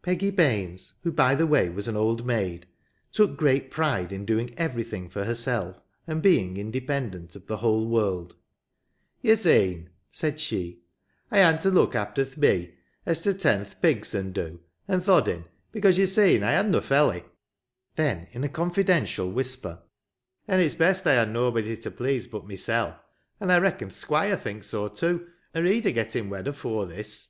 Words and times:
Peggy 0.00 0.30
Baines 0.30 0.94
(who 1.02 1.12
by 1.12 1.34
the 1.34 1.46
way 1.46 1.68
was 1.68 1.86
an 1.86 1.94
old 1.94 2.24
maid) 2.24 2.66
took 3.12 3.36
great 3.36 3.70
pride 3.70 4.10
in 4.10 4.24
doing 4.24 4.54
everything 4.58 5.06
for 5.10 5.24
herself, 5.24 5.82
and 6.06 6.22
being 6.22 6.56
independent 6.56 7.36
of 7.36 7.46
the 7.46 7.58
whole 7.58 7.86
world. 7.86 8.34
*' 8.78 9.20
Yo' 9.20 9.34
seen," 9.34 9.90
said 10.10 10.40
she, 10.40 10.80
*' 11.06 11.30
I 11.30 11.40
han 11.40 11.58
to 11.58 11.70
look 11.70 11.94
after 11.94 12.24
th' 12.24 12.40
bee', 12.40 12.72
as 13.04 13.20
to 13.20 13.34
tend 13.34 13.66
th' 13.66 13.82
pigs 13.82 14.14
and 14.14 14.32
do, 14.32 14.60
an 14.88 15.00
th* 15.00 15.10
oddin, 15.10 15.44
beccause 15.74 15.98
yo' 15.98 16.06
seen 16.06 16.42
I 16.42 16.52
han 16.52 16.70
no 16.70 16.80
felly;" 16.80 17.24
then, 17.96 18.28
in 18.32 18.42
a 18.44 18.48
confidential 18.48 19.30
whisper, 19.30 19.82
and 20.48 20.58
19 20.62 20.70
c 20.70 20.76
2 20.78 20.82
Lancashire 20.82 20.86
Memories. 20.86 20.96
it's 20.96 21.04
best 21.06 21.06
I 21.06 21.24
ban 21.26 21.32
nobody 21.34 21.76
t' 21.76 21.90
please 21.90 22.26
but 22.26 22.46
mysel'; 22.46 22.96
an' 23.38 23.50
I 23.50 23.58
reckon 23.58 23.90
th' 23.90 23.94
Squire 23.94 24.38
thinks 24.38 24.68
so 24.68 24.88
too, 24.88 25.28
or 25.54 25.64
he'd 25.64 25.84
a 25.84 25.92
gettin' 25.92 26.30
wed 26.30 26.48
afore 26.48 26.86
this." 26.86 27.28